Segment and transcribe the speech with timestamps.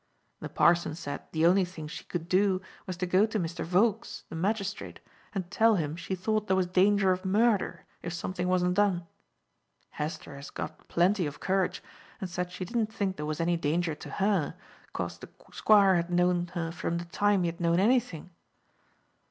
[0.39, 3.63] The parson said the only thing she could do was to go to Mr.
[3.63, 4.99] Volkes, the magistrate,
[5.35, 9.05] and tell him she thought there was danger of murder if something wasn't done.
[9.91, 11.83] Hester has got plenty of courage,
[12.19, 14.55] and said she didn't think there was any danger to her,
[14.91, 18.31] 'cause the Squire had known her from the time he had known anything."